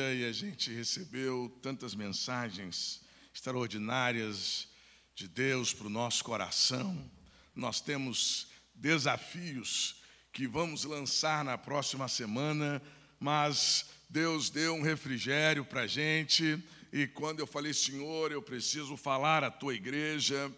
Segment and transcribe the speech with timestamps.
[0.00, 3.00] E a gente recebeu tantas mensagens
[3.34, 4.68] extraordinárias
[5.12, 7.10] de Deus para o nosso coração.
[7.52, 9.96] Nós temos desafios
[10.32, 12.80] que vamos lançar na próxima semana,
[13.18, 16.62] mas Deus deu um refrigério para a gente.
[16.92, 20.48] E quando eu falei, Senhor, eu preciso falar à tua igreja,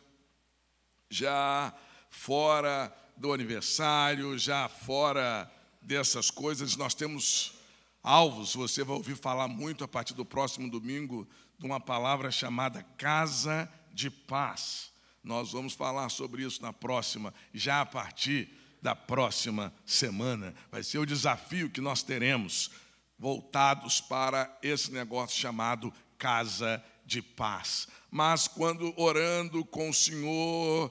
[1.09, 1.75] já
[2.11, 5.51] fora do aniversário, já fora
[5.81, 7.59] dessas coisas, nós temos
[8.03, 8.55] alvos.
[8.55, 13.71] Você vai ouvir falar muito a partir do próximo domingo de uma palavra chamada casa
[13.93, 14.91] de paz.
[15.23, 18.49] Nós vamos falar sobre isso na próxima, já a partir
[18.81, 20.55] da próxima semana.
[20.71, 22.71] Vai ser o desafio que nós teremos
[23.19, 27.87] voltados para esse negócio chamado casa de paz.
[28.11, 30.91] Mas quando orando com o Senhor,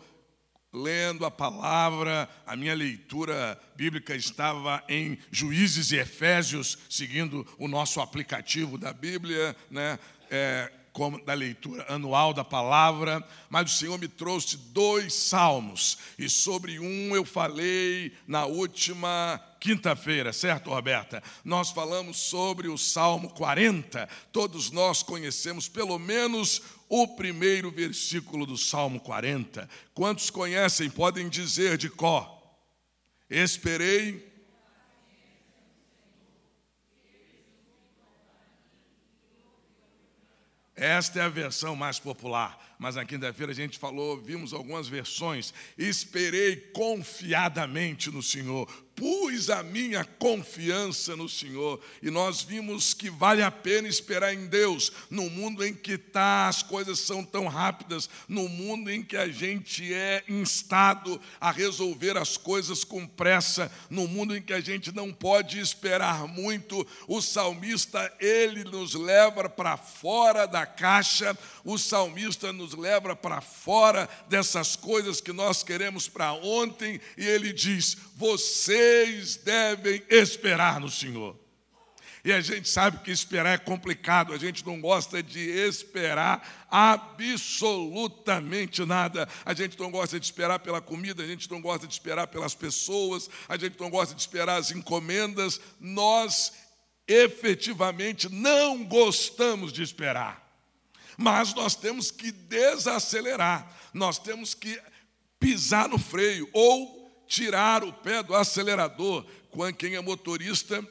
[0.71, 7.99] lendo a palavra, a minha leitura bíblica estava em Juízes e Efésios, seguindo o nosso
[7.99, 9.97] aplicativo da Bíblia, né?
[10.29, 16.27] É, como da leitura anual da palavra, mas o Senhor me trouxe dois salmos, e
[16.27, 21.23] sobre um eu falei na última quinta-feira, certo, Roberta?
[21.41, 28.57] Nós falamos sobre o Salmo 40, todos nós conhecemos pelo menos o primeiro versículo do
[28.57, 29.69] Salmo 40.
[29.93, 32.43] Quantos conhecem, podem dizer de có:
[33.29, 34.28] Esperei
[40.79, 45.53] Esta é a versão mais popular, mas na quinta-feira a gente falou, vimos algumas versões.
[45.77, 48.65] Esperei confiadamente no Senhor,
[48.99, 51.79] pus a minha confiança no Senhor.
[52.03, 56.49] E nós vimos que vale a pena esperar em Deus, no mundo em que tá,
[56.49, 62.17] as coisas são tão rápidas, no mundo em que a gente é instado a resolver
[62.17, 66.85] as coisas com pressa, no mundo em que a gente não pode esperar muito.
[67.07, 74.09] O salmista, ele nos leva para fora da caixa, o salmista nos leva para fora
[74.27, 77.95] dessas coisas que nós queremos para ontem, e ele diz:
[78.89, 81.37] Vocês devem esperar no Senhor.
[82.25, 88.83] E a gente sabe que esperar é complicado, a gente não gosta de esperar absolutamente
[88.85, 89.29] nada.
[89.45, 92.55] A gente não gosta de esperar pela comida, a gente não gosta de esperar pelas
[92.55, 95.61] pessoas, a gente não gosta de esperar as encomendas.
[95.79, 96.51] Nós
[97.07, 100.43] efetivamente não gostamos de esperar.
[101.15, 104.81] Mas nós temos que desacelerar, nós temos que
[105.39, 106.98] pisar no freio ou
[107.29, 109.23] tirar o pé do acelerador.
[109.77, 110.85] Quem é motorista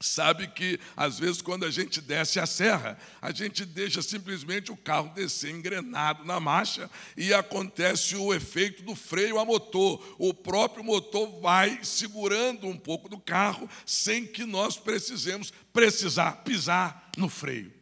[0.00, 4.76] sabe que, às vezes, quando a gente desce a serra, a gente deixa simplesmente o
[4.76, 10.16] carro descer engrenado na marcha e acontece o efeito do freio a motor.
[10.18, 17.10] O próprio motor vai segurando um pouco do carro sem que nós precisemos precisar pisar
[17.16, 17.77] no freio.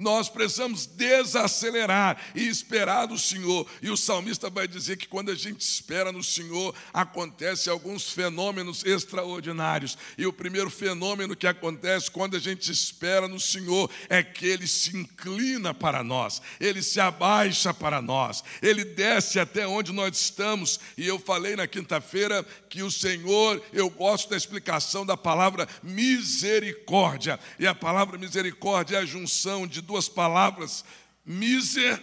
[0.00, 3.66] Nós precisamos desacelerar e esperar no Senhor.
[3.82, 8.82] E o salmista vai dizer que quando a gente espera no Senhor, acontecem alguns fenômenos
[8.82, 9.98] extraordinários.
[10.16, 14.66] E o primeiro fenômeno que acontece quando a gente espera no Senhor é que ele
[14.66, 20.80] se inclina para nós, ele se abaixa para nós, ele desce até onde nós estamos.
[20.96, 27.38] E eu falei na quinta-feira que o Senhor, eu gosto da explicação da palavra misericórdia.
[27.58, 30.84] E a palavra misericórdia é a junção de duas palavras,
[31.24, 32.00] miser,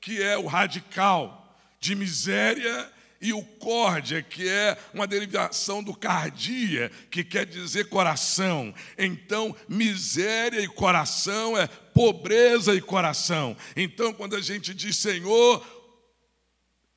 [0.00, 6.90] que é o radical de miséria, e o córdia, que é uma derivação do cardia,
[7.10, 8.74] que quer dizer coração.
[8.96, 13.56] Então, miséria e coração é pobreza e coração.
[13.74, 15.66] Então, quando a gente diz Senhor,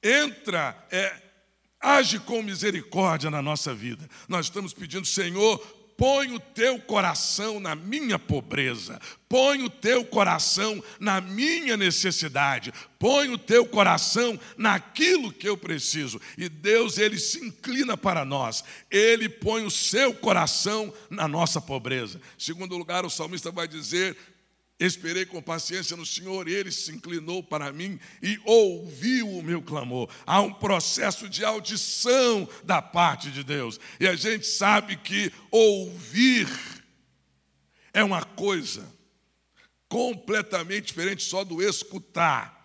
[0.03, 1.21] entra, é,
[1.79, 4.07] age com misericórdia na nossa vida.
[4.27, 5.57] Nós estamos pedindo, Senhor,
[5.99, 13.27] põe o teu coração na minha pobreza, põe o teu coração na minha necessidade, põe
[13.29, 16.19] o teu coração naquilo que eu preciso.
[16.38, 22.21] E Deus, ele se inclina para nós, ele põe o seu coração na nossa pobreza.
[22.38, 24.15] Segundo lugar, o salmista vai dizer:
[24.79, 30.09] Esperei com paciência no Senhor, ele se inclinou para mim e ouviu o meu clamor.
[30.25, 33.77] Há um processo de audição da parte de Deus.
[34.00, 36.48] E a gente sabe que ouvir
[37.94, 38.88] é uma coisa
[39.89, 42.58] completamente diferente só do escutar.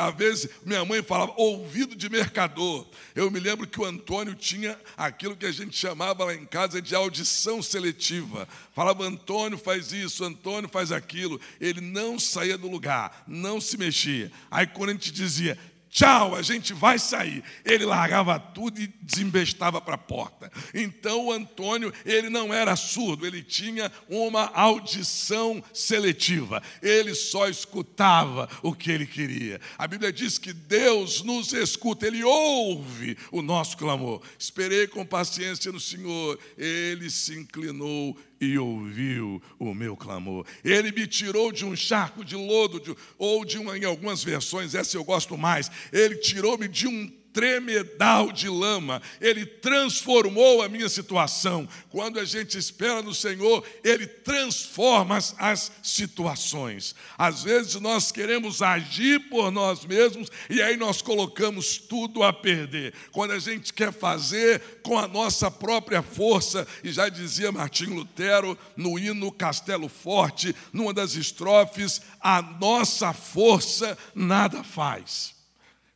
[0.00, 2.86] Às vezes, minha mãe falava ouvido de mercador.
[3.14, 6.80] Eu me lembro que o Antônio tinha aquilo que a gente chamava lá em casa
[6.80, 8.48] de audição seletiva.
[8.72, 11.40] Falava, Antônio faz isso, Antônio faz aquilo.
[11.60, 14.32] Ele não saía do lugar, não se mexia.
[14.50, 15.58] Aí, quando a gente dizia,
[15.96, 17.42] Tchau, a gente vai sair.
[17.64, 20.52] Ele largava tudo e desembestava para a porta.
[20.74, 26.62] Então o Antônio, ele não era surdo, ele tinha uma audição seletiva.
[26.82, 29.58] Ele só escutava o que ele queria.
[29.78, 34.20] A Bíblia diz que Deus nos escuta, ele ouve o nosso clamor.
[34.38, 40.46] Esperei com paciência no Senhor, ele se inclinou e ouviu o meu clamor.
[40.64, 44.74] Ele me tirou de um charco de lodo, de, ou de uma, em algumas versões,
[44.74, 45.70] essa eu gosto mais.
[45.92, 51.68] Ele tirou-me de um tremedal de lama, Ele transformou a minha situação.
[51.90, 56.94] Quando a gente espera no Senhor, Ele transforma as, situações.
[57.18, 62.94] Às vezes nós queremos agir por nós mesmos e aí nós colocamos tudo a perder.
[63.12, 68.56] Quando a gente quer fazer com a nossa própria força, e já dizia Martim Lutero
[68.74, 75.35] no hino Castelo Forte, numa das estrofes, a nossa força nada faz.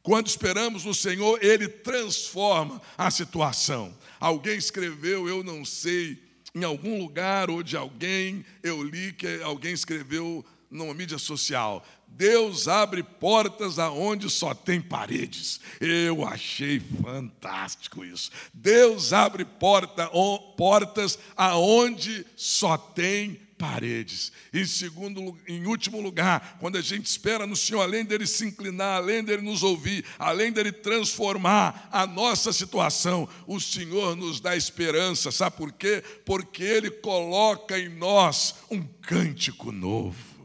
[0.03, 3.95] Quando esperamos no Senhor, Ele transforma a situação.
[4.19, 6.19] Alguém escreveu, eu não sei,
[6.55, 11.85] em algum lugar ou de alguém, eu li que alguém escreveu numa mídia social.
[12.07, 15.61] Deus abre portas aonde só tem paredes.
[15.81, 18.31] Eu achei fantástico isso.
[18.53, 20.11] Deus abre porta,
[20.57, 24.33] portas aonde só tem paredes.
[24.55, 28.97] Em segundo, em último lugar, quando a gente espera no Senhor, além dele se inclinar,
[28.97, 35.31] além dele nos ouvir, além dele transformar a nossa situação, o Senhor nos dá esperança.
[35.31, 36.03] Sabe por quê?
[36.25, 40.40] Porque ele coloca em nós um cântico novo.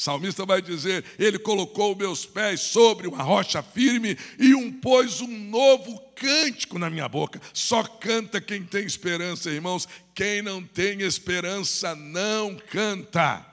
[0.00, 5.26] Salmista vai dizer: Ele colocou meus pés sobre uma rocha firme e um pôs um
[5.50, 7.38] novo cântico na minha boca.
[7.52, 9.86] Só canta quem tem esperança, irmãos.
[10.14, 13.44] Quem não tem esperança não canta.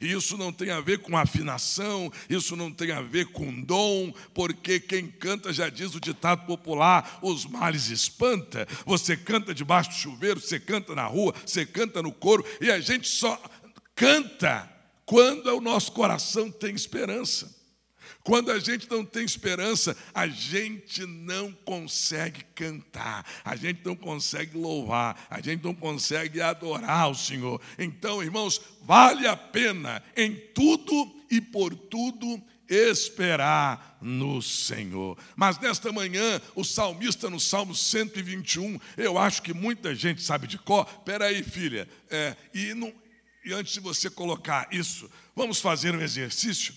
[0.00, 4.78] Isso não tem a ver com afinação, isso não tem a ver com dom, porque
[4.78, 8.68] quem canta, já diz o ditado popular, os males espanta.
[8.84, 12.78] Você canta debaixo do chuveiro, você canta na rua, você canta no coro, e a
[12.78, 13.40] gente só
[13.96, 14.75] canta
[15.06, 17.54] quando o nosso coração tem esperança.
[18.22, 24.58] Quando a gente não tem esperança, a gente não consegue cantar, a gente não consegue
[24.58, 27.60] louvar, a gente não consegue adorar o Senhor.
[27.78, 35.16] Então, irmãos, vale a pena em tudo e por tudo esperar no Senhor.
[35.36, 40.58] Mas nesta manhã, o salmista no Salmo 121, eu acho que muita gente sabe de
[40.58, 40.84] cor.
[41.04, 42.92] Peraí, filha, é, e não,
[43.46, 46.74] e antes de você colocar isso, vamos fazer um exercício.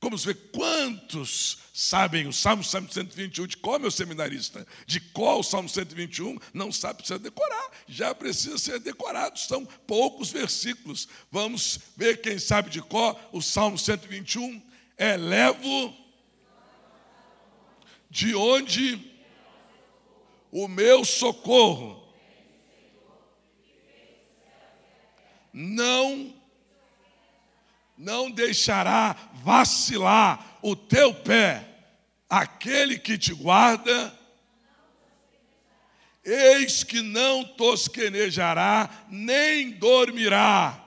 [0.00, 4.64] Vamos ver quantos sabem o Salmo 121 de qual, meu seminarista?
[4.86, 6.38] De qual o Salmo 121?
[6.54, 7.70] Não sabe, precisa decorar.
[7.88, 9.36] Já precisa ser decorado.
[9.36, 11.08] São poucos versículos.
[11.28, 14.62] Vamos ver quem sabe de qual o Salmo 121.
[14.96, 15.92] Elevo
[18.08, 19.12] de onde
[20.52, 22.05] o meu socorro
[25.56, 26.34] não
[27.96, 31.66] não deixará vacilar o teu pé,
[32.28, 34.14] aquele que te guarda,
[36.22, 40.82] eis que não tosquenejará, nem dormirá.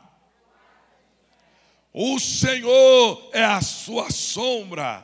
[1.92, 5.04] O Senhor é a sua sombra,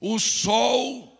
[0.00, 1.16] o sol,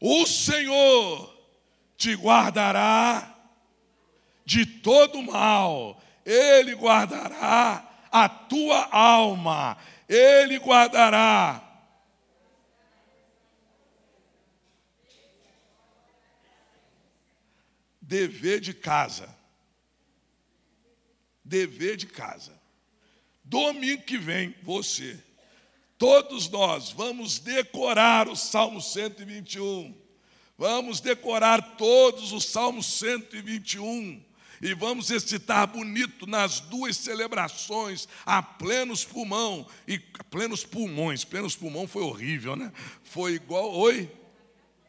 [0.00, 1.29] o Senhor
[2.00, 3.36] te guardará
[4.42, 9.76] de todo mal, Ele guardará a tua alma,
[10.08, 11.62] Ele guardará.
[18.00, 19.38] Dever de casa.
[21.44, 22.58] Dever de casa.
[23.44, 25.22] Domingo que vem, você,
[25.98, 30.09] todos nós vamos decorar o Salmo 121.
[30.60, 34.22] Vamos decorar todos os Salmos 121
[34.60, 39.98] e vamos recitar bonito nas duas celebrações a plenos pulmão e
[40.30, 41.24] plenos pulmões.
[41.24, 42.70] Plenos pulmão foi horrível, né?
[43.02, 44.12] Foi igual, oi.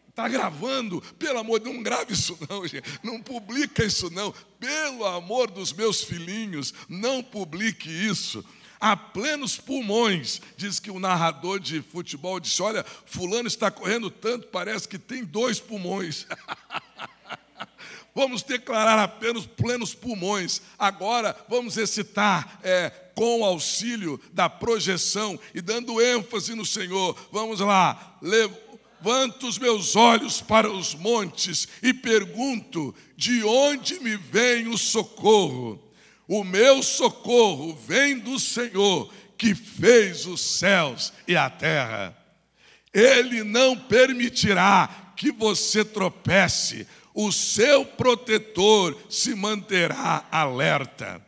[0.10, 1.02] Está gravando?
[1.18, 3.00] Pelo amor de Deus, não grave isso não, gente.
[3.02, 4.34] Não publica isso não.
[4.60, 8.44] Pelo amor dos meus filhinhos, não publique isso
[8.82, 10.42] a plenos pulmões.
[10.58, 15.24] Diz que o narrador de futebol disse: Olha, Fulano está correndo tanto, parece que tem
[15.24, 16.26] dois pulmões.
[18.14, 20.62] vamos declarar apenas plenos pulmões.
[20.78, 27.16] Agora vamos recitar é, com o auxílio da projeção e dando ênfase no Senhor.
[27.32, 28.18] Vamos lá.
[28.22, 35.91] Levanto os meus olhos para os montes e pergunto: de onde me vem o socorro?
[36.34, 42.18] O meu socorro vem do Senhor, que fez os céus e a terra.
[42.94, 51.22] Ele não permitirá que você tropece, o seu protetor se manterá alerta.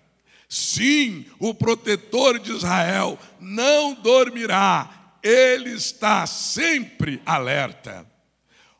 [0.47, 8.09] Sim, o protetor de Israel não dormirá, ele está sempre alerta.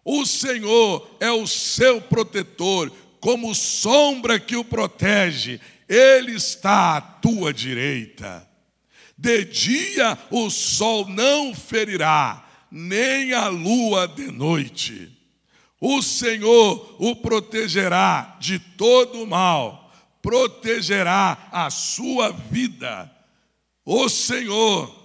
[0.06, 2.90] O Senhor é o seu protetor,
[3.20, 5.60] como sombra que o protege,
[5.94, 8.48] ele está à tua direita.
[9.18, 15.12] De dia o sol não ferirá, nem a lua de noite.
[15.80, 23.12] O Senhor o protegerá de todo mal, protegerá a sua vida.
[23.86, 25.04] O Senhor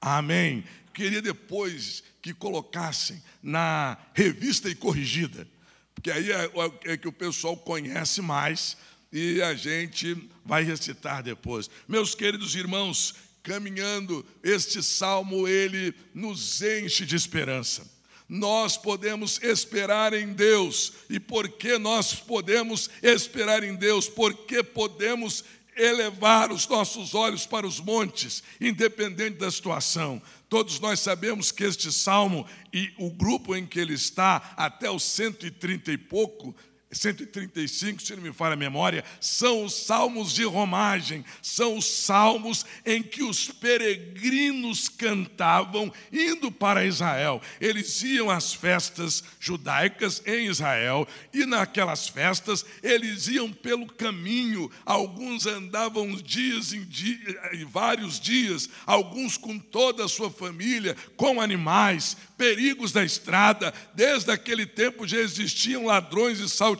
[0.00, 0.64] Amém.
[0.98, 5.46] Queria depois que colocassem na revista e corrigida,
[5.94, 6.50] porque aí é,
[6.86, 8.76] é, que o pessoal conhece mais
[9.12, 11.70] e a gente vai recitar depois.
[11.86, 13.14] Meus queridos irmãos,
[13.44, 17.88] caminhando, este salmo ele nos enche de esperança.
[18.28, 20.94] Nós podemos esperar em Deus.
[21.08, 24.08] E por que nós podemos esperar em Deus?
[24.08, 25.44] Porque podemos
[25.78, 30.20] elevar os nossos olhos para os montes, independente da situação.
[30.48, 35.02] Todos nós sabemos que este salmo e o grupo em que ele está, até os
[35.02, 36.56] 130 e pouco,
[36.90, 42.64] 135, se não me falha a memória, são os salmos de romagem, são os salmos
[42.84, 47.42] em que os peregrinos cantavam indo para Israel.
[47.60, 54.70] Eles iam às festas judaicas em Israel e naquelas festas eles iam pelo caminho.
[54.86, 62.92] Alguns andavam dias em vários dias, alguns com toda a sua família, com animais, perigos
[62.92, 63.74] da estrada.
[63.94, 66.77] Desde aquele tempo já existiam ladrões e salteadores,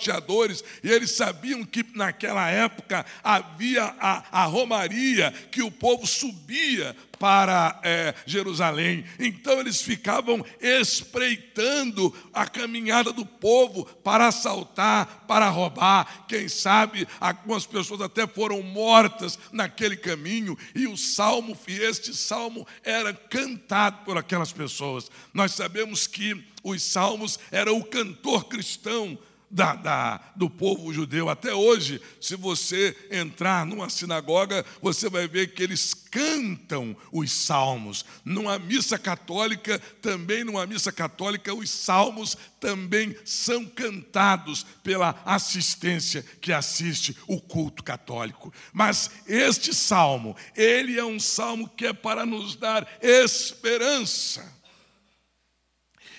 [0.83, 7.81] e eles sabiam que naquela época havia a, a romaria, que o povo subia para
[7.83, 9.05] é, Jerusalém.
[9.19, 16.27] Então eles ficavam espreitando a caminhada do povo para assaltar, para roubar.
[16.29, 20.57] Quem sabe algumas pessoas até foram mortas naquele caminho.
[20.75, 25.11] E o salmo, este salmo era cantado por aquelas pessoas.
[25.35, 29.19] Nós sabemos que os salmos era o cantor cristão
[29.51, 31.29] da, da, do povo judeu.
[31.29, 38.05] Até hoje, se você entrar numa sinagoga, você vai ver que eles cantam os salmos.
[38.25, 46.53] Numa missa católica, também numa missa católica, os salmos também são cantados pela assistência que
[46.53, 48.53] assiste o culto católico.
[48.73, 54.59] Mas este salmo, ele é um salmo que é para nos dar esperança.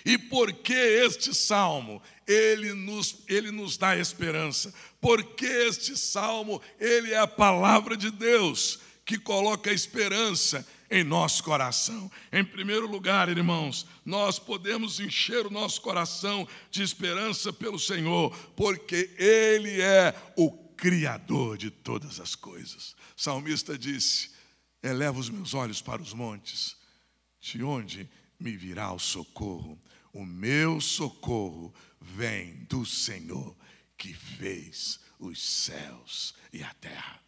[0.05, 2.01] E por que este salmo?
[2.29, 4.71] Ele nos, ele nos dá esperança.
[5.01, 12.11] Porque este salmo, ele é a palavra de Deus que coloca esperança em nosso coração.
[12.31, 19.09] Em primeiro lugar, irmãos, nós podemos encher o nosso coração de esperança pelo Senhor, porque
[19.17, 22.95] Ele é o Criador de todas as coisas.
[23.17, 24.29] O salmista disse:
[24.83, 26.77] Eleva os meus olhos para os montes,
[27.41, 28.07] de onde
[28.39, 29.79] me virá o socorro.
[30.13, 33.55] O meu socorro vem do Senhor
[33.97, 37.21] que fez os céus e a terra.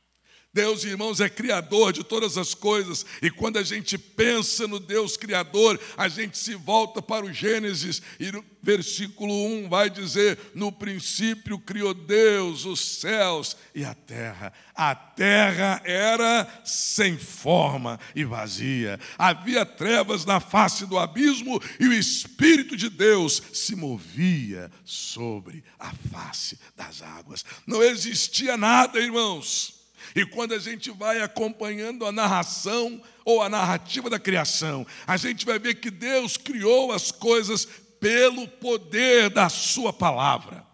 [0.54, 5.16] Deus, irmãos, é criador de todas as coisas, e quando a gente pensa no Deus
[5.16, 10.70] criador, a gente se volta para o Gênesis, e no versículo 1 vai dizer: No
[10.70, 14.52] princípio criou Deus os céus e a terra.
[14.76, 21.94] A terra era sem forma e vazia, havia trevas na face do abismo, e o
[21.94, 27.46] Espírito de Deus se movia sobre a face das águas.
[27.66, 29.80] Não existia nada, irmãos
[30.16, 35.46] e quando a gente vai acompanhando a narração ou a narrativa da criação, a gente
[35.46, 37.68] vai ver que Deus criou as coisas
[38.00, 40.66] pelo poder da Sua palavra.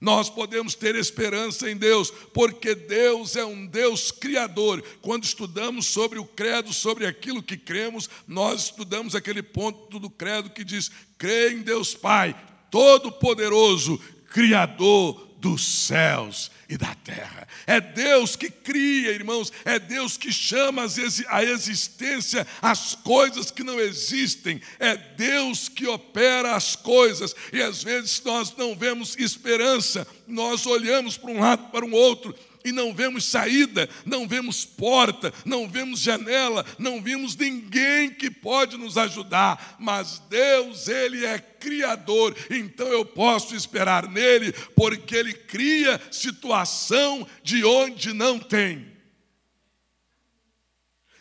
[0.00, 4.80] Nós podemos ter esperança em Deus, porque Deus é um Deus criador.
[5.02, 10.50] Quando estudamos sobre o credo, sobre aquilo que cremos, nós estudamos aquele ponto do credo
[10.50, 10.88] que diz:
[11.18, 12.36] crê em Deus Pai,
[12.70, 13.98] Todo-Poderoso,
[14.30, 17.46] Criador dos céus e da terra.
[17.66, 20.82] É Deus que cria, irmãos, é Deus que chama
[21.28, 27.82] a existência as coisas que não existem, é Deus que opera as coisas, e às
[27.82, 32.34] vezes nós não vemos esperança, nós olhamos para um lado, para um outro,
[32.68, 38.76] e não vemos saída, não vemos porta, não vemos janela, não vemos ninguém que pode
[38.76, 46.00] nos ajudar, mas Deus, Ele é Criador, então eu posso esperar nele, porque Ele cria
[46.10, 48.98] situação de onde não tem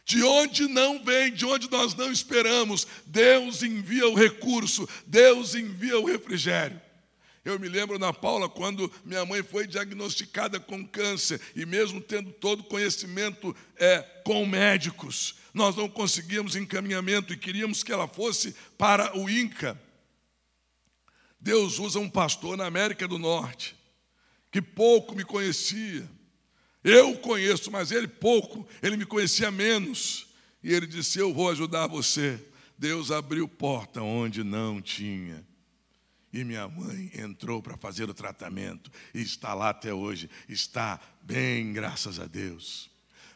[0.08, 6.00] de onde não vem, de onde nós não esperamos, Deus envia o recurso, Deus envia
[6.00, 6.82] o refrigério.
[7.48, 12.30] Eu me lembro na Paula quando minha mãe foi diagnosticada com câncer e mesmo tendo
[12.30, 19.18] todo conhecimento é, com médicos, nós não conseguíamos encaminhamento e queríamos que ela fosse para
[19.18, 19.80] o INCA.
[21.40, 23.78] Deus usa um pastor na América do Norte
[24.52, 26.06] que pouco me conhecia,
[26.84, 30.28] eu o conheço, mas ele pouco, ele me conhecia menos.
[30.62, 32.44] E ele disse: Eu vou ajudar você.
[32.78, 35.46] Deus abriu porta onde não tinha.
[36.32, 40.30] E minha mãe entrou para fazer o tratamento e está lá até hoje.
[40.48, 42.90] Está bem, graças a Deus.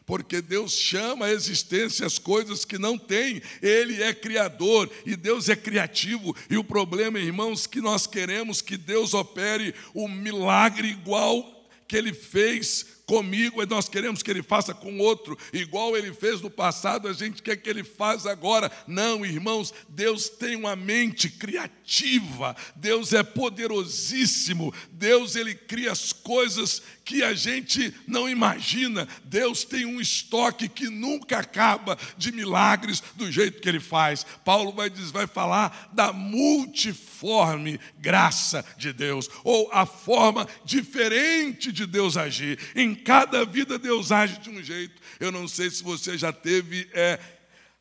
[0.04, 3.40] Porque Deus chama a existência as coisas que não tem.
[3.60, 6.36] Ele é criador e Deus é criativo.
[6.50, 11.96] E o problema, irmãos, que nós queremos que Deus opere o um milagre igual que
[11.96, 16.48] ele fez comigo, e nós queremos que ele faça com outro, igual ele fez no
[16.48, 18.72] passado, a gente quer que ele faça agora.
[18.86, 26.80] Não, irmãos, Deus tem uma mente criativa, Deus é poderosíssimo, Deus ele cria as coisas
[27.04, 29.08] que a gente não imagina.
[29.24, 34.24] Deus tem um estoque que nunca acaba de milagres do jeito que ele faz.
[34.44, 42.16] Paulo vai, vai falar da multiforme graça de Deus, ou a forma diferente de Deus
[42.16, 42.58] agir.
[42.74, 45.00] Em cada vida Deus age de um jeito.
[45.18, 47.18] Eu não sei se você já teve é,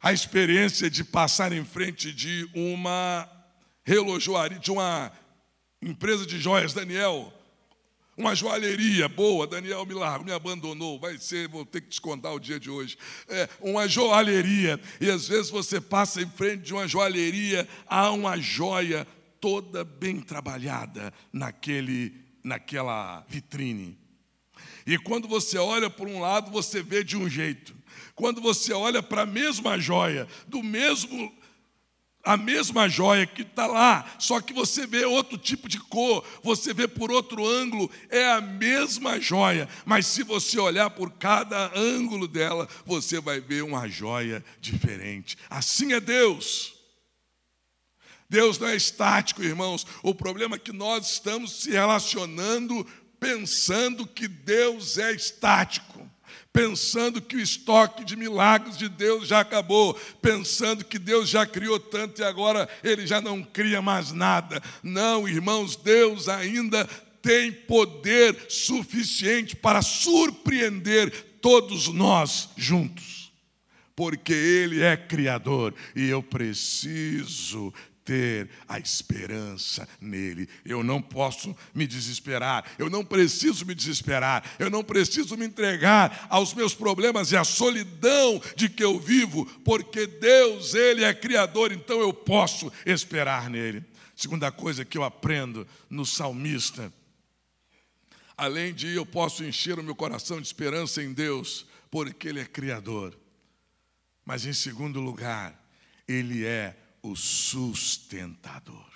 [0.02, 3.30] a experiência de passar em frente de uma
[3.84, 5.12] relojoaria, de uma
[5.82, 7.34] empresa de joias, Daniel
[8.18, 12.40] uma joalheria boa, Daniel me largou, me abandonou, vai ser, vou ter que descontar o
[12.40, 12.98] dia de hoje.
[13.28, 18.38] É, uma joalheria, e às vezes você passa em frente de uma joalheria, há uma
[18.38, 19.08] joia
[19.40, 22.14] toda bem trabalhada naquele,
[22.44, 23.98] naquela vitrine.
[24.86, 27.76] E quando você olha por um lado, você vê de um jeito.
[28.14, 31.34] Quando você olha para a mesma joia, do mesmo
[32.24, 36.74] a mesma joia que está lá, só que você vê outro tipo de cor, você
[36.74, 42.28] vê por outro ângulo, é a mesma joia, mas se você olhar por cada ângulo
[42.28, 45.38] dela, você vai ver uma joia diferente.
[45.50, 46.74] Assim é Deus.
[48.30, 49.86] Deus não é estático, irmãos.
[50.02, 52.88] O problema é que nós estamos se relacionando
[53.20, 55.91] pensando que Deus é estático
[56.54, 61.80] pensando que o estoque de milagres de Deus já acabou, pensando que Deus já criou
[61.80, 64.62] tanto e agora ele já não cria mais nada.
[64.84, 66.88] Não, irmãos, Deus ainda
[67.22, 73.32] tem poder suficiente para surpreender todos nós juntos.
[73.96, 80.48] Porque Ele é Criador e eu preciso ter a esperança nele.
[80.66, 86.28] Eu não posso me desesperar, eu não preciso me desesperar, eu não preciso me entregar
[86.30, 91.72] aos meus problemas e à solidão de que eu vivo, porque Deus, Ele é Criador,
[91.72, 93.84] então eu posso esperar nele.
[94.16, 96.94] Segunda coisa que eu aprendo no salmista,
[98.38, 102.46] além de eu posso encher o meu coração de esperança em Deus, porque Ele é
[102.46, 103.18] Criador,
[104.26, 105.60] mas em segundo lugar,
[106.08, 108.90] Ele é o sustentador.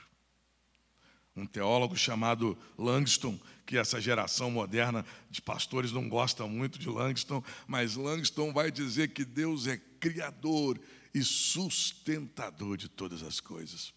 [1.36, 7.44] Um teólogo chamado Langston, que essa geração moderna de pastores não gosta muito de Langston,
[7.68, 10.80] mas Langston vai dizer que Deus é criador
[11.14, 13.94] e sustentador de todas as coisas.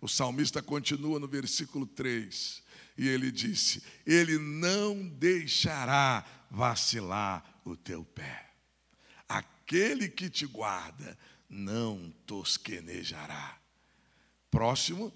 [0.00, 2.62] O salmista continua no versículo 3
[2.96, 8.50] e ele disse: Ele não deixará vacilar o teu pé.
[9.28, 13.58] Aquele que te guarda não tosquenejará.
[14.50, 15.12] Próximo,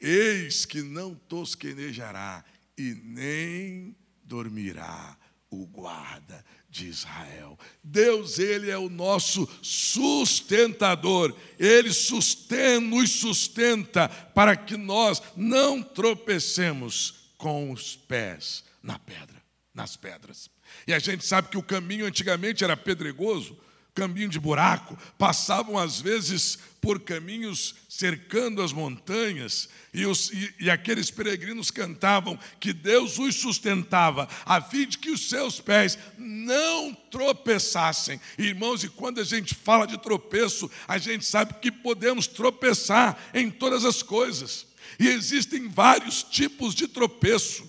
[0.00, 2.44] eis que não tosquenejará
[2.76, 5.16] e nem dormirá
[5.50, 7.58] o guarda de Israel.
[7.82, 17.32] Deus, Ele é o nosso sustentador, Ele sustenta, nos sustenta para que nós não tropecemos
[17.36, 19.42] com os pés na pedra,
[19.74, 20.50] nas pedras.
[20.86, 23.58] E a gente sabe que o caminho antigamente era pedregoso,
[23.98, 30.70] caminho de buraco, passavam às vezes por caminhos cercando as montanhas, e, os, e, e,
[30.70, 36.94] aqueles peregrinos cantavam que Deus os sustentava, a fim de que os seus pés não
[37.10, 38.20] tropeçassem.
[38.38, 43.50] Irmãos, e quando a gente fala de tropeço, a gente sabe que podemos tropeçar em
[43.50, 44.64] todas as coisas,
[45.00, 47.66] e existem vários tipos de tropeço.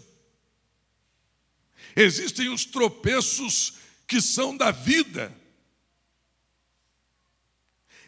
[1.96, 3.74] Existem os tropeços
[4.08, 5.38] que são da vida.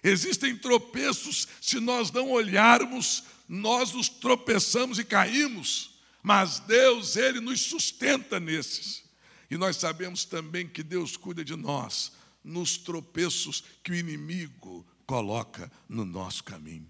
[0.03, 7.61] Existem tropeços, se nós não olharmos, nós nos tropeçamos e caímos, mas Deus, Ele nos
[7.61, 9.03] sustenta nesses.
[9.49, 15.71] E nós sabemos também que Deus cuida de nós nos tropeços que o inimigo coloca
[15.87, 16.87] no nosso caminho.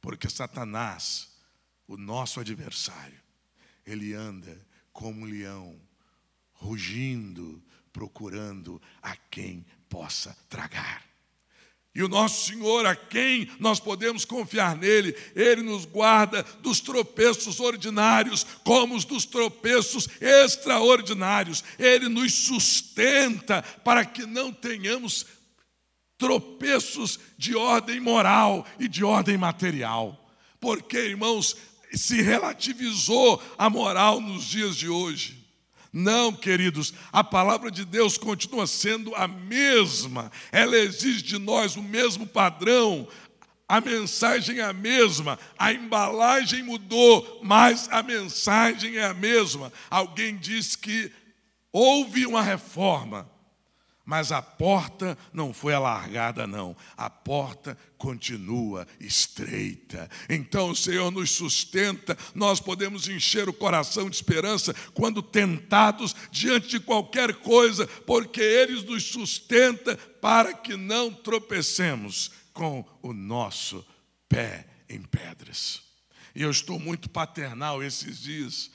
[0.00, 1.28] Porque Satanás,
[1.86, 3.20] o nosso adversário,
[3.86, 4.60] ele anda
[4.92, 5.80] como um leão,
[6.54, 11.04] rugindo, procurando a quem possa tragar.
[11.96, 17.58] E o nosso Senhor, a quem nós podemos confiar nele, ele nos guarda dos tropeços
[17.58, 21.64] ordinários, como os dos tropeços extraordinários.
[21.78, 25.24] Ele nos sustenta para que não tenhamos
[26.18, 30.22] tropeços de ordem moral e de ordem material.
[30.60, 31.56] Porque, irmãos,
[31.94, 35.45] se relativizou a moral nos dias de hoje.
[35.98, 41.82] Não, queridos, a palavra de Deus continua sendo a mesma, ela exige de nós o
[41.82, 43.08] mesmo padrão,
[43.66, 49.72] a mensagem é a mesma, a embalagem mudou, mas a mensagem é a mesma.
[49.88, 51.10] Alguém disse que
[51.72, 53.26] houve uma reforma,
[54.06, 56.76] mas a porta não foi alargada, não.
[56.96, 60.08] A porta continua estreita.
[60.30, 66.68] Então o Senhor nos sustenta, nós podemos encher o coração de esperança quando tentados diante
[66.68, 73.84] de qualquer coisa, porque Ele nos sustenta para que não tropecemos com o nosso
[74.28, 75.82] pé em pedras.
[76.32, 78.70] E eu estou muito paternal esses dias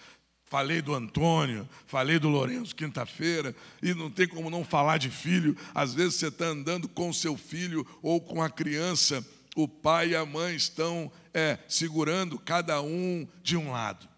[0.52, 5.56] Falei do Antônio, falei do Lourenço quinta-feira, e não tem como não falar de filho.
[5.74, 10.16] Às vezes você está andando com seu filho ou com a criança, o pai e
[10.18, 14.11] a mãe estão é, segurando cada um de um lado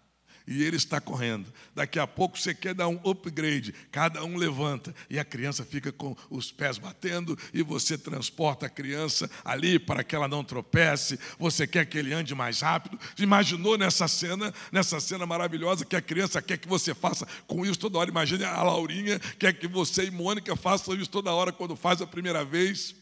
[0.46, 1.52] e ele está correndo.
[1.74, 5.90] Daqui a pouco você quer dar um upgrade, cada um levanta e a criança fica
[5.90, 11.18] com os pés batendo e você transporta a criança ali para que ela não tropece.
[11.38, 12.98] Você quer que ele ande mais rápido.
[13.18, 17.78] Imaginou nessa cena, nessa cena maravilhosa que a criança quer que você faça com isso
[17.78, 18.10] toda hora.
[18.10, 22.06] Imagine a Laurinha quer que você e Mônica façam isso toda hora quando faz a
[22.06, 22.94] primeira vez.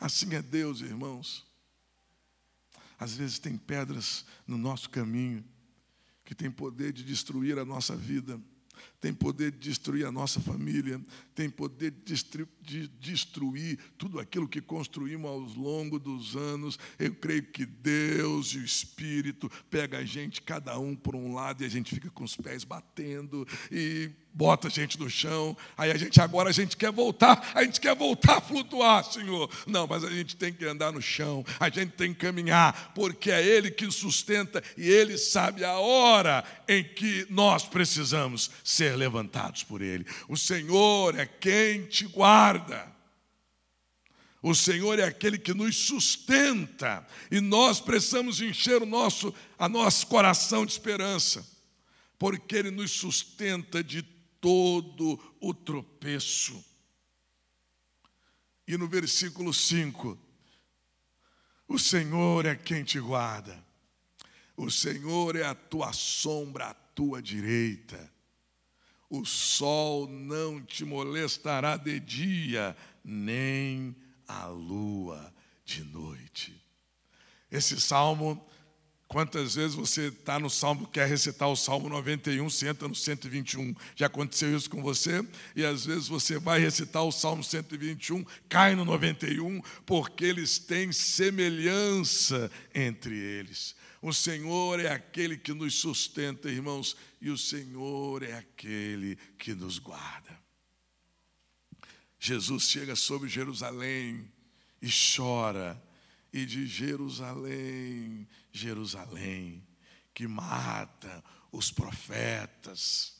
[0.00, 1.46] Assim é Deus, irmãos.
[2.98, 5.44] Às vezes tem pedras no nosso caminho
[6.26, 8.38] que tem poder de destruir a nossa vida,
[9.06, 11.00] tem poder de destruir a nossa família,
[11.32, 11.92] tem poder
[12.60, 16.76] de destruir tudo aquilo que construímos ao longo dos anos.
[16.98, 21.62] Eu creio que Deus e o Espírito pega a gente, cada um por um lado,
[21.62, 25.90] e a gente fica com os pés batendo e bota a gente no chão, aí
[25.90, 29.50] a gente agora a gente quer voltar, a gente quer voltar a flutuar, Senhor.
[29.66, 33.30] Não, mas a gente tem que andar no chão, a gente tem que caminhar, porque
[33.30, 39.62] é Ele que sustenta e Ele sabe a hora em que nós precisamos ser levantados
[39.62, 40.06] por Ele.
[40.28, 42.94] O Senhor é quem te guarda.
[44.42, 50.06] O Senhor é aquele que nos sustenta e nós precisamos encher o nosso, a nosso
[50.06, 51.44] coração de esperança,
[52.18, 54.02] porque Ele nos sustenta de
[54.40, 56.64] todo o tropeço.
[58.68, 60.18] E no versículo 5,
[61.66, 63.64] o Senhor é quem te guarda,
[64.56, 68.12] o Senhor é a tua sombra à tua direita,
[69.08, 73.94] o sol não te molestará de dia, nem
[74.26, 75.32] a lua
[75.64, 76.60] de noite.
[77.50, 78.44] Esse salmo
[79.08, 83.72] Quantas vezes você está no Salmo, quer recitar o Salmo 91, você entra no 121.
[83.94, 85.24] Já aconteceu isso com você?
[85.54, 90.90] E às vezes você vai recitar o Salmo 121, cai no 91, porque eles têm
[90.90, 93.75] semelhança entre eles.
[94.00, 99.78] O Senhor é aquele que nos sustenta, irmãos, e o Senhor é aquele que nos
[99.78, 100.38] guarda.
[102.18, 104.30] Jesus chega sobre Jerusalém
[104.82, 105.80] e chora
[106.32, 109.66] e de Jerusalém, Jerusalém,
[110.12, 113.16] que mata os profetas.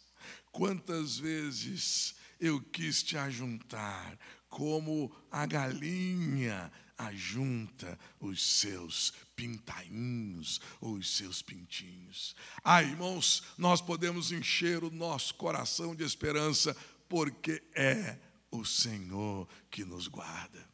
[0.51, 11.17] Quantas vezes eu quis te ajuntar, como a galinha ajunta os seus pintainhos ou os
[11.17, 12.35] seus pintinhos.
[12.65, 16.77] Ah, irmãos, nós podemos encher o nosso coração de esperança,
[17.09, 18.19] porque é
[18.51, 20.67] o Senhor que nos guarda.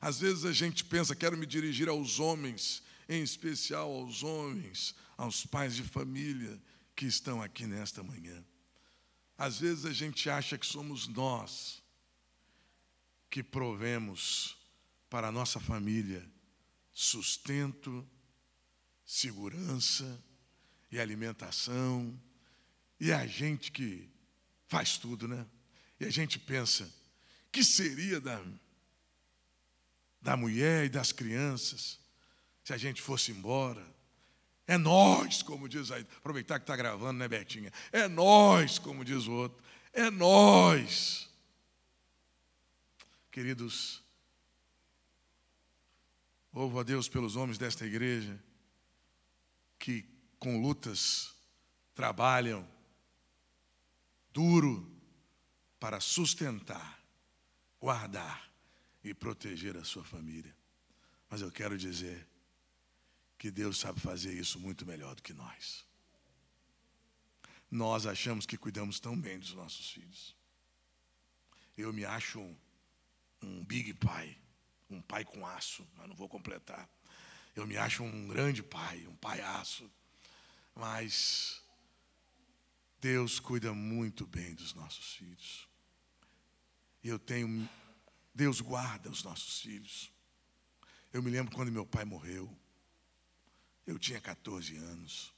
[0.00, 5.46] Às vezes a gente pensa, quero me dirigir aos homens, em especial aos homens, aos
[5.46, 6.60] pais de família
[6.94, 8.44] que estão aqui nesta manhã.
[9.38, 11.81] Às vezes a gente acha que somos nós
[13.32, 14.58] que provemos
[15.08, 16.22] para a nossa família
[16.92, 18.06] sustento,
[19.06, 20.22] segurança
[20.90, 22.20] e alimentação
[23.00, 24.10] E a gente que
[24.68, 25.46] faz tudo, né?
[25.98, 26.92] E a gente pensa,
[27.50, 28.44] que seria da,
[30.20, 31.98] da mulher e das crianças
[32.62, 33.84] se a gente fosse embora?
[34.66, 36.06] É nós, como diz aí.
[36.18, 37.72] Aproveitar que está gravando, né, Betinha?
[37.90, 39.62] É nós, como diz o outro.
[39.90, 41.31] É nós.
[43.32, 44.04] Queridos,
[46.52, 48.38] louvo a Deus pelos homens desta igreja
[49.78, 50.04] que
[50.38, 51.34] com lutas
[51.94, 52.68] trabalham
[54.34, 54.86] duro
[55.80, 57.02] para sustentar,
[57.80, 58.52] guardar
[59.02, 60.54] e proteger a sua família.
[61.30, 62.28] Mas eu quero dizer
[63.38, 65.86] que Deus sabe fazer isso muito melhor do que nós.
[67.70, 70.36] Nós achamos que cuidamos tão bem dos nossos filhos.
[71.74, 72.54] Eu me acho um,
[73.42, 74.36] um big pai,
[74.88, 76.88] um pai com aço, mas não vou completar.
[77.54, 79.90] Eu me acho um grande pai, um palhaço,
[80.74, 81.62] mas
[83.00, 85.68] Deus cuida muito bem dos nossos filhos.
[87.02, 87.68] Eu tenho,
[88.34, 90.12] Deus guarda os nossos filhos.
[91.12, 92.56] Eu me lembro quando meu pai morreu.
[93.86, 95.34] Eu tinha 14 anos.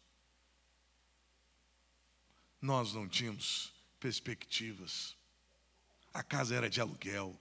[2.61, 5.17] Nós não tínhamos perspectivas.
[6.13, 7.41] A casa era de aluguel.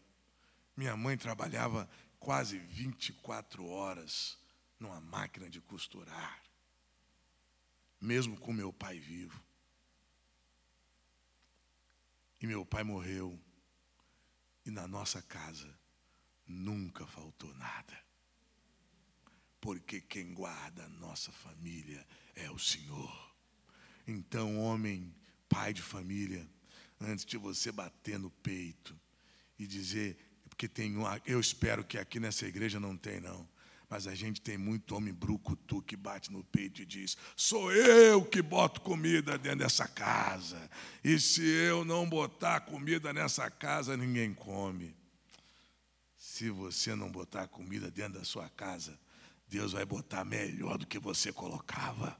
[0.76, 4.38] Minha mãe trabalhava quase 24 horas
[4.80, 6.42] numa máquina de costurar,
[8.00, 9.44] mesmo com meu pai vivo.
[12.42, 13.40] E meu pai morreu.
[14.66, 15.78] E na nossa casa
[16.46, 17.98] nunca faltou nada.
[19.62, 22.06] Porque quem guarda a nossa família
[22.36, 23.34] é o Senhor.
[24.06, 25.16] Então, homem,
[25.48, 26.50] pai de família,
[27.00, 29.00] antes de você bater no peito
[29.58, 30.18] e dizer,
[30.54, 33.48] porque tem um, eu espero que aqui nessa igreja não tem não.
[33.90, 38.24] Mas a gente tem muito homem brucutu que bate no peito e diz: sou eu
[38.24, 40.70] que boto comida dentro dessa casa.
[41.04, 44.96] E se eu não botar comida nessa casa, ninguém come.
[46.16, 48.98] Se você não botar comida dentro da sua casa,
[49.48, 52.18] Deus vai botar melhor do que você colocava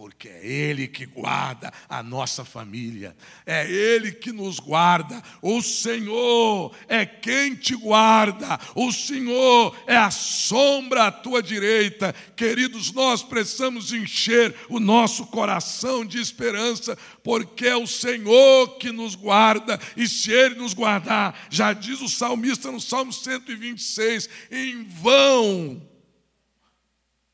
[0.00, 5.22] porque é Ele que guarda a nossa família, é Ele que nos guarda.
[5.42, 12.14] O Senhor é quem te guarda, o Senhor é a sombra à tua direita.
[12.34, 19.14] Queridos, nós precisamos encher o nosso coração de esperança, porque é o Senhor que nos
[19.14, 25.89] guarda, e se Ele nos guardar, já diz o salmista no Salmo 126, em vão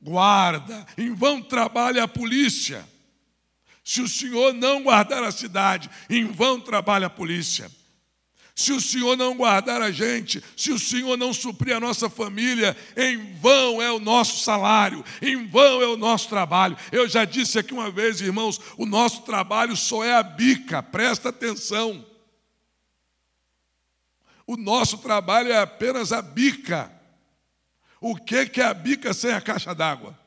[0.01, 2.87] guarda, em vão trabalha a polícia.
[3.85, 7.71] Se o Senhor não guardar a cidade, em vão trabalha a polícia.
[8.59, 12.75] Se o Senhor não guardar a gente, se o Senhor não suprir a nossa família,
[12.97, 16.75] em vão é o nosso salário, em vão é o nosso trabalho.
[16.91, 21.29] Eu já disse aqui uma vez, irmãos, o nosso trabalho só é a bica, presta
[21.29, 22.03] atenção.
[24.47, 26.96] O nosso trabalho é apenas a bica.
[28.01, 30.19] O que é a bica sem a caixa d'água?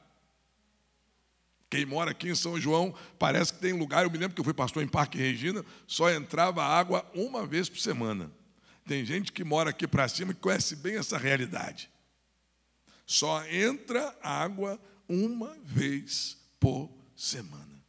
[1.69, 4.45] Quem mora aqui em São João, parece que tem lugar, eu me lembro que eu
[4.45, 8.31] fui pastor em Parque Regina, só entrava água uma vez por semana.
[8.87, 11.91] Tem gente que mora aqui para cima que conhece bem essa realidade.
[13.05, 17.83] Só entra água uma vez por semana.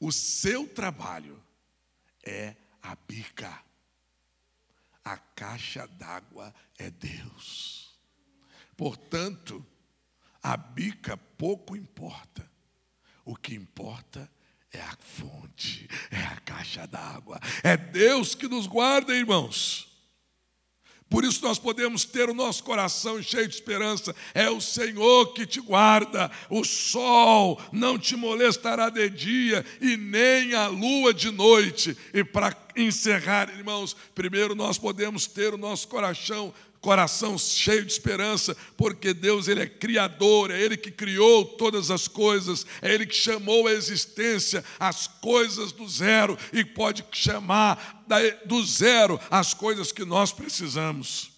[0.00, 1.38] O seu trabalho
[2.22, 3.62] é a bica.
[5.04, 7.98] A caixa d'água é Deus.
[8.76, 9.64] Portanto,
[10.42, 12.50] a bica pouco importa.
[13.24, 14.30] O que importa
[14.72, 17.40] é a fonte, é a caixa d'água.
[17.62, 19.93] É Deus que nos guarda, irmãos.
[21.08, 24.14] Por isso nós podemos ter o nosso coração cheio de esperança.
[24.32, 26.30] É o Senhor que te guarda.
[26.50, 31.96] O sol não te molestará de dia e nem a lua de noite.
[32.12, 36.52] E para encerrar, irmãos, primeiro nós podemos ter o nosso coração
[36.84, 42.06] coração cheio de esperança, porque Deus ele é criador, é ele que criou todas as
[42.06, 48.04] coisas, é ele que chamou a existência as coisas do zero e pode chamar
[48.44, 51.32] do zero as coisas que nós precisamos.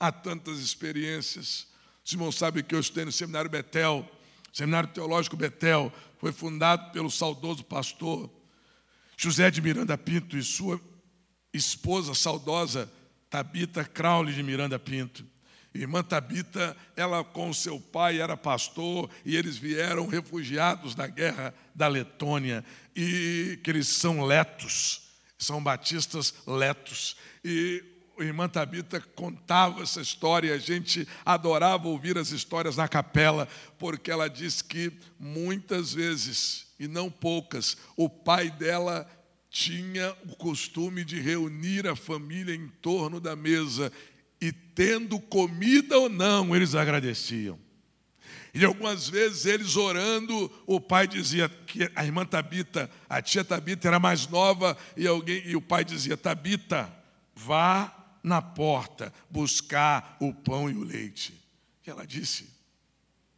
[0.00, 1.66] Há tantas experiências.
[2.02, 4.08] Os irmãos sabem que eu estudei no Seminário Betel,
[4.50, 8.30] Seminário Teológico Betel, foi fundado pelo saudoso pastor
[9.14, 10.80] José de Miranda Pinto e sua
[11.52, 12.90] esposa saudosa
[13.34, 15.26] Tabita Crowley de Miranda Pinto.
[15.74, 21.88] Irmã Tabita, ela com seu pai era pastor e eles vieram refugiados da guerra da
[21.88, 27.16] Letônia e que eles são letos, são batistas letos.
[27.44, 27.82] E
[28.16, 33.48] a irmã Tabita contava essa história, a gente adorava ouvir as histórias na capela,
[33.80, 37.76] porque ela diz que muitas vezes e não poucas.
[37.96, 39.08] O pai dela
[39.54, 43.92] tinha o costume de reunir a família em torno da mesa
[44.40, 47.56] e, tendo comida ou não, eles agradeciam.
[48.52, 53.86] E algumas vezes eles orando, o pai dizia que a irmã Tabita, a tia Tabita
[53.86, 56.92] era mais nova, e, alguém, e o pai dizia: Tabita,
[57.32, 61.32] vá na porta buscar o pão e o leite.
[61.86, 62.50] E ela disse: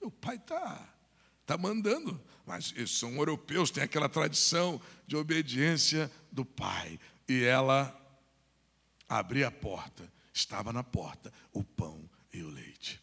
[0.01, 0.89] Meu pai está
[1.45, 6.99] tá mandando, mas eles são europeus, têm aquela tradição de obediência do pai.
[7.29, 7.95] E ela
[9.09, 13.01] abria a porta, estava na porta o pão e o leite.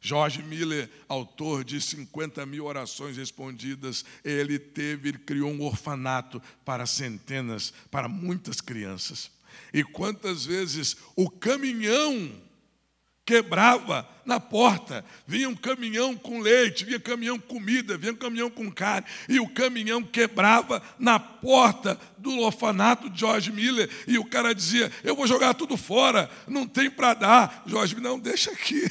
[0.00, 6.86] George Miller, autor de 50 mil orações respondidas, ele teve, ele criou um orfanato para
[6.86, 9.30] centenas, para muitas crianças.
[9.72, 12.32] E quantas vezes o caminhão
[13.24, 15.04] quebrava na porta.
[15.26, 19.40] Vinha um caminhão com leite, vinha caminhão com comida, vinha um caminhão com carne, e
[19.40, 25.14] o caminhão quebrava na porta do orfanato de George Miller, e o cara dizia: Eu
[25.14, 27.62] vou jogar tudo fora, não tem para dar.
[27.66, 28.82] George Miller, não, deixa aqui.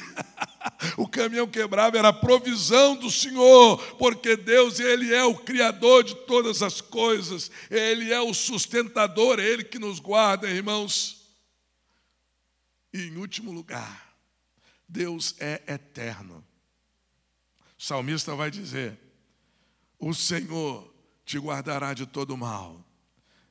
[0.96, 6.14] o caminhão quebrava era a provisão do Senhor, porque Deus, Ele é o Criador de
[6.14, 11.20] todas as coisas, Ele é o sustentador, é Ele que nos guarda, irmãos.
[12.94, 14.11] E em último lugar,
[14.92, 16.44] Deus é eterno.
[17.78, 18.98] O salmista vai dizer:
[19.98, 22.86] O Senhor te guardará de todo mal,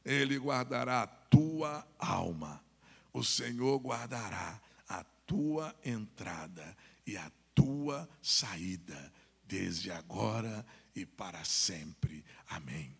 [0.05, 2.63] Ele guardará a tua alma,
[3.11, 6.77] o Senhor guardará a tua entrada
[7.07, 9.11] e a tua saída,
[9.43, 10.63] desde agora
[10.95, 12.23] e para sempre.
[12.47, 12.95] Amém.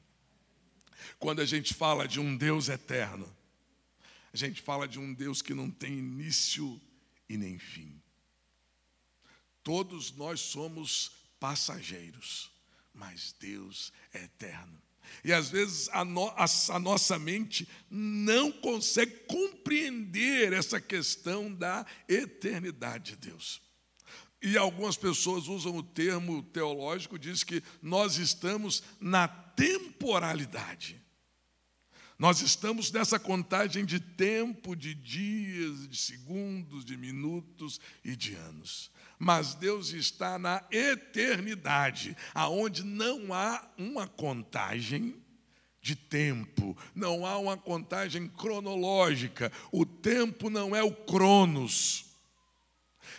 [1.19, 3.31] Quando a gente fala de um Deus eterno,
[4.33, 6.81] a gente fala de um Deus que não tem início
[7.29, 8.00] e nem fim.
[9.63, 12.51] Todos nós somos passageiros,
[12.93, 14.81] mas Deus é eterno.
[15.23, 21.85] E às vezes a, no, a, a, nossa mente não consegue compreender essa questão da
[22.07, 23.61] eternidade de Deus.
[24.41, 30.99] E algumas pessoas usam o termo teológico, diz que nós estamos na temporalidade.
[32.17, 38.90] Nós estamos nessa contagem de tempo, de dias, de segundos, de minutos e de anos
[39.21, 45.15] mas Deus está na eternidade, aonde não há uma contagem
[45.79, 49.51] de tempo, não há uma contagem cronológica.
[49.71, 52.05] O tempo não é o cronos.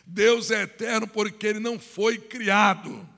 [0.05, 3.09] Deus é eterno porque ele não foi criado.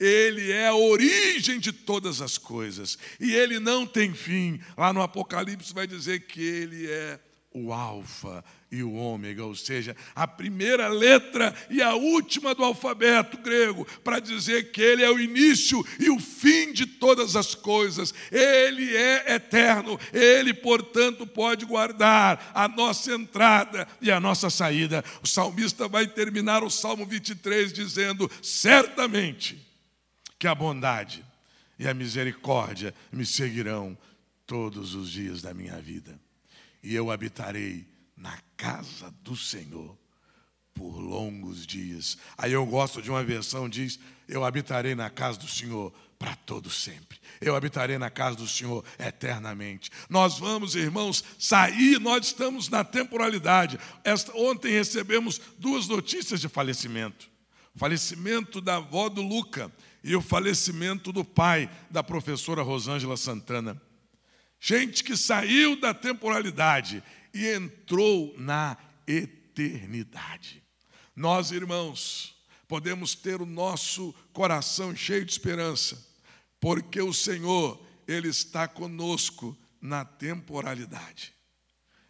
[0.00, 4.58] Ele é a origem de todas as coisas e ele não tem fim.
[4.78, 7.20] Lá no Apocalipse vai dizer que ele é
[7.52, 13.38] o Alfa e o Ômega, ou seja, a primeira letra e a última do alfabeto
[13.38, 18.12] grego, para dizer que Ele é o início e o fim de todas as coisas.
[18.30, 25.02] Ele é eterno, Ele, portanto, pode guardar a nossa entrada e a nossa saída.
[25.22, 29.58] O salmista vai terminar o Salmo 23 dizendo: certamente
[30.38, 31.24] que a bondade
[31.78, 33.96] e a misericórdia me seguirão
[34.46, 36.18] todos os dias da minha vida
[36.82, 37.86] e eu habitarei
[38.18, 39.96] na casa do Senhor
[40.74, 42.18] por longos dias.
[42.36, 46.68] Aí eu gosto de uma versão diz: eu habitarei na casa do Senhor para todo
[46.68, 47.18] sempre.
[47.40, 49.90] Eu habitarei na casa do Senhor eternamente.
[50.10, 53.78] Nós vamos, irmãos, sair, nós estamos na temporalidade.
[54.04, 57.30] Esta, ontem recebemos duas notícias de falecimento.
[57.74, 63.80] O falecimento da avó do Luca e o falecimento do pai da professora Rosângela Santana.
[64.60, 67.02] Gente que saiu da temporalidade
[67.38, 70.60] e entrou na eternidade.
[71.14, 76.04] Nós, irmãos, podemos ter o nosso coração cheio de esperança,
[76.58, 81.32] porque o Senhor, Ele está conosco na temporalidade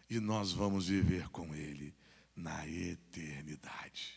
[0.09, 1.93] e nós vamos viver com Ele
[2.35, 4.15] na eternidade,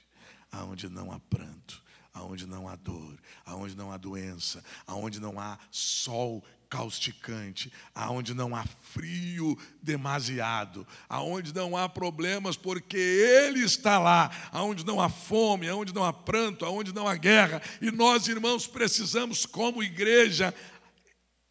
[0.51, 5.59] aonde não há pranto, aonde não há dor, aonde não há doença, aonde não há
[5.71, 6.43] sol
[6.73, 14.83] causticante, aonde não há frio demasiado, aonde não há problemas, porque Ele está lá, aonde
[14.83, 19.45] não há fome, aonde não há pranto, aonde não há guerra, e nós, irmãos, precisamos,
[19.45, 20.55] como igreja,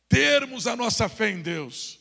[0.09, 2.00] termos a nossa fé em Deus.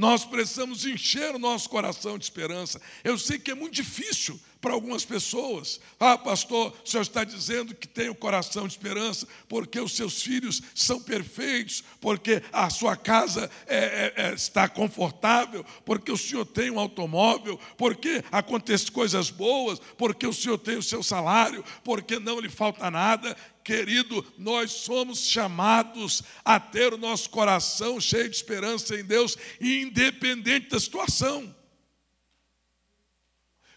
[0.00, 2.80] Nós precisamos encher o nosso coração de esperança.
[3.04, 5.78] Eu sei que é muito difícil para algumas pessoas.
[5.98, 10.22] Ah, pastor, o senhor está dizendo que tem o coração de esperança porque os seus
[10.22, 16.46] filhos são perfeitos, porque a sua casa é, é, é, está confortável, porque o senhor
[16.46, 22.18] tem um automóvel, porque acontecem coisas boas, porque o senhor tem o seu salário, porque
[22.18, 23.36] não lhe falta nada.
[23.62, 30.68] Querido, nós somos chamados a ter o nosso coração cheio de esperança em Deus, independente
[30.68, 31.54] da situação.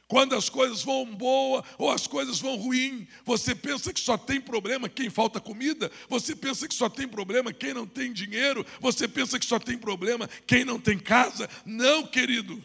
[0.08, 4.40] Quando as coisas vão boa ou as coisas vão ruim, você pensa que só tem
[4.40, 9.08] problema quem falta comida, você pensa que só tem problema quem não tem dinheiro, você
[9.08, 11.50] pensa que só tem problema quem não tem casa.
[11.66, 12.64] Não, querido.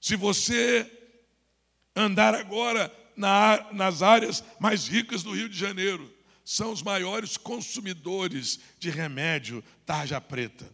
[0.00, 0.90] Se você
[1.94, 6.12] andar agora na, nas áreas mais ricas do Rio de Janeiro,
[6.44, 10.68] são os maiores consumidores de remédio tarja preta.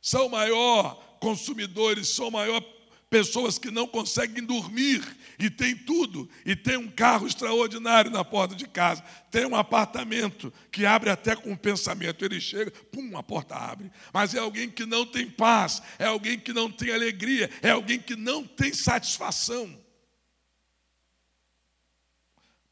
[0.00, 2.62] São maior consumidores, são maior
[3.08, 5.02] pessoas que não conseguem dormir
[5.38, 10.52] e tem tudo, e tem um carro extraordinário na porta de casa, tem um apartamento
[10.70, 12.24] que abre até com um pensamento.
[12.24, 13.90] Ele chega, pum, a porta abre.
[14.12, 17.98] Mas é alguém que não tem paz, é alguém que não tem alegria, é alguém
[17.98, 19.85] que não tem satisfação.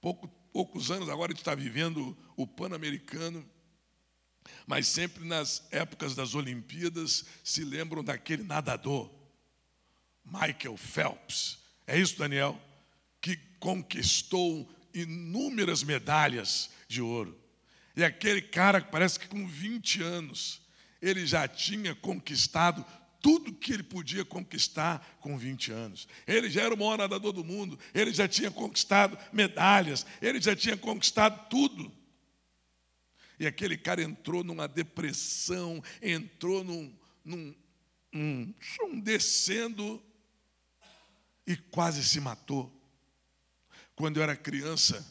[0.04, 3.42] Pouco, poucos anos agora a gente está vivendo o Pan-Americano.
[4.66, 9.10] Mas sempre nas épocas das Olimpíadas se lembram daquele nadador
[10.22, 11.56] Michael Phelps.
[11.86, 12.60] É isso, Daniel?
[13.18, 17.40] Que conquistou inúmeras medalhas de ouro.
[17.96, 20.60] E aquele cara parece que com 20 anos,
[21.00, 22.84] ele já tinha conquistado
[23.24, 26.06] tudo que ele podia conquistar com 20 anos.
[26.26, 30.54] Ele já era o maior nadador do mundo, ele já tinha conquistado medalhas, ele já
[30.54, 31.90] tinha conquistado tudo.
[33.40, 36.94] E aquele cara entrou numa depressão, entrou num,
[37.24, 37.54] num
[38.12, 40.02] um, um descendo
[41.46, 42.70] e quase se matou.
[43.96, 45.02] Quando eu era criança,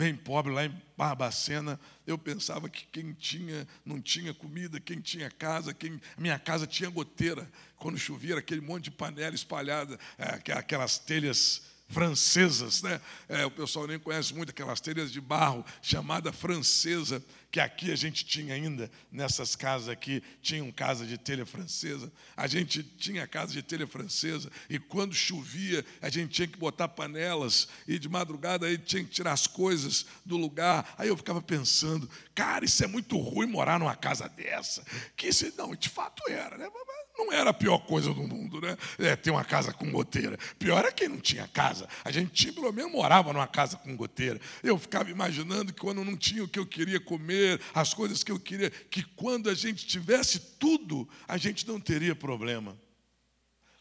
[0.00, 5.30] bem pobre, lá em Barbacena, eu pensava que quem tinha, não tinha comida, quem tinha
[5.30, 7.46] casa, quem, minha casa tinha goteira.
[7.76, 13.00] Quando chovia, aquele monte de panela espalhada, é, aquelas telhas francesas, né?
[13.28, 17.96] É, o pessoal nem conhece muito aquelas telhas de barro, chamada francesa, que aqui a
[17.96, 23.52] gente tinha ainda, nessas casas aqui, tinham casa de telha francesa, a gente tinha casa
[23.52, 28.66] de telha francesa, e quando chovia, a gente tinha que botar panelas, e de madrugada
[28.66, 30.94] aí tinha que tirar as coisas do lugar.
[30.96, 34.84] Aí eu ficava pensando, cara, isso é muito ruim morar numa casa dessa.
[35.16, 36.70] Que isso, não, de fato era, né?
[37.16, 38.76] Não era a pior coisa do mundo, né?
[38.98, 40.38] É, ter uma casa com goteira.
[40.58, 41.88] Pior é quem não tinha casa.
[42.04, 44.40] A gente tinha, pelo menos morava numa casa com goteira.
[44.62, 48.32] Eu ficava imaginando que quando não tinha o que eu queria comer, as coisas que
[48.32, 52.78] eu queria, que quando a gente tivesse tudo, a gente não teria problema.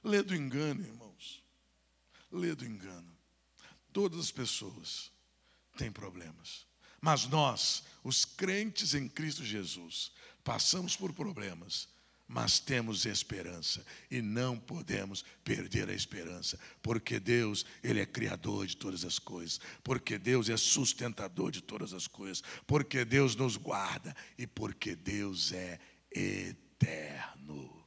[0.03, 1.43] Lê do engano, irmãos.
[2.31, 3.17] Lê do engano.
[3.93, 5.11] Todas as pessoas
[5.77, 6.67] têm problemas.
[7.01, 10.11] Mas nós, os crentes em Cristo Jesus,
[10.43, 11.87] passamos por problemas
[12.29, 18.77] mas temos esperança e não podemos perder a esperança, porque Deus, ele é criador de
[18.77, 24.15] todas as coisas, porque Deus é sustentador de todas as coisas, porque Deus nos guarda
[24.37, 25.79] e porque Deus é
[26.11, 27.83] eterno.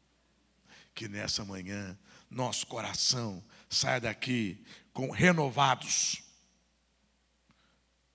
[0.93, 1.97] Que nessa manhã
[2.29, 6.21] nosso coração saia daqui com renovados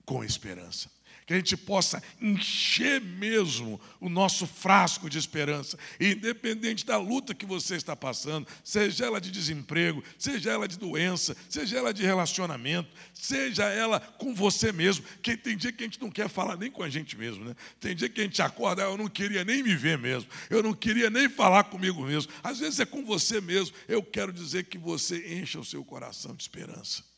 [0.04, 0.90] com esperança
[1.28, 7.44] que a gente possa encher mesmo o nosso frasco de esperança, independente da luta que
[7.44, 12.88] você está passando, seja ela de desemprego, seja ela de doença, seja ela de relacionamento,
[13.12, 16.70] seja ela com você mesmo, que tem dia que a gente não quer falar nem
[16.70, 17.54] com a gente mesmo, né?
[17.78, 20.62] Tem dia que a gente acorda, ah, eu não queria nem me ver mesmo, eu
[20.62, 22.32] não queria nem falar comigo mesmo.
[22.42, 23.76] Às vezes é com você mesmo.
[23.86, 27.17] Eu quero dizer que você encha o seu coração de esperança.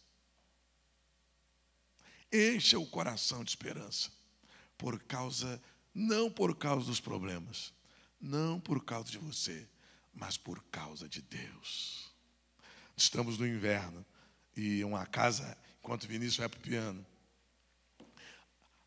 [2.32, 4.10] Encha o coração de esperança.
[4.78, 5.60] Por causa,
[5.94, 7.72] não por causa dos problemas,
[8.20, 9.66] não por causa de você,
[10.14, 12.10] mas por causa de Deus.
[12.96, 14.04] Estamos no inverno
[14.56, 17.06] e uma casa, enquanto Vinícius vai para o piano,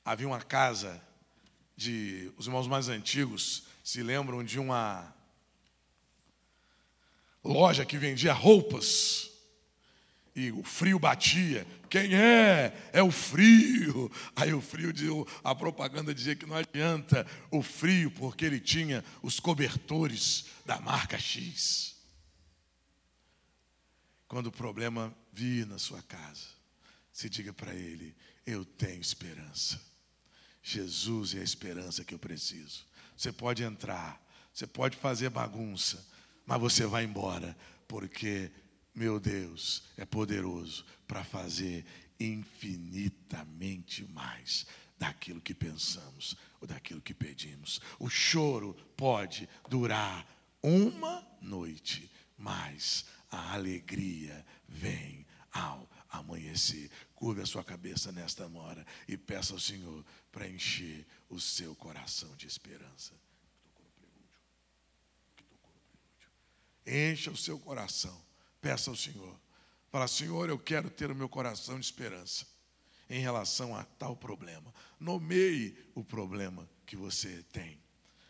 [0.04, 1.02] havia uma casa
[1.76, 2.32] de.
[2.38, 5.14] Os irmãos mais antigos se lembram de uma
[7.44, 9.32] loja que vendia roupas
[10.36, 11.66] e o frio batia.
[11.94, 12.74] Quem é?
[12.92, 14.12] É o frio.
[14.36, 14.92] Aí o frio,
[15.44, 21.20] a propaganda dizia que não adianta o frio, porque ele tinha os cobertores da marca
[21.20, 21.96] X.
[24.28, 26.48] Quando o problema vir na sua casa,
[27.12, 29.80] se diga para ele: Eu tenho esperança.
[30.64, 32.88] Jesus é a esperança que eu preciso.
[33.16, 34.20] Você pode entrar,
[34.52, 36.04] você pode fazer bagunça,
[36.44, 37.56] mas você vai embora,
[37.88, 38.52] porque
[38.94, 41.86] meu Deus é poderoso para fazer
[42.20, 44.66] infinitamente mais
[44.98, 47.82] daquilo que pensamos ou daquilo que pedimos.
[48.00, 50.26] O choro pode durar
[50.62, 56.90] uma noite, mas a alegria vem ao amanhecer.
[57.16, 62.34] Curve a sua cabeça nesta hora e peça ao Senhor para encher o seu coração
[62.36, 63.14] de esperança.
[66.86, 68.22] Encha o seu coração.
[68.64, 69.38] Peça ao Senhor.
[69.92, 72.48] Fala, Senhor, eu quero ter o meu coração de esperança
[73.10, 74.74] em relação a tal problema.
[74.98, 77.78] Nomeie o problema que você tem.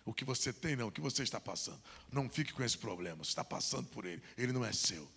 [0.03, 1.79] O que você tem, não, o que você está passando.
[2.11, 3.23] Não fique com esse problema.
[3.23, 4.23] Você está passando por ele.
[4.35, 5.07] Ele não é seu.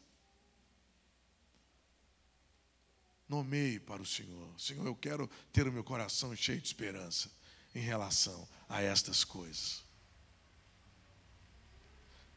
[3.26, 4.60] Nomeie para o Senhor.
[4.60, 7.30] Senhor, eu quero ter o meu coração cheio de esperança
[7.74, 9.82] em relação a estas coisas.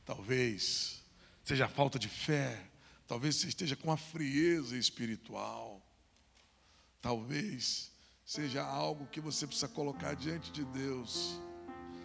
[0.06, 0.99] Talvez
[1.50, 2.64] seja a falta de fé,
[3.08, 5.82] talvez você esteja com a frieza espiritual,
[7.02, 7.92] talvez
[8.24, 11.42] seja algo que você precisa colocar diante de Deus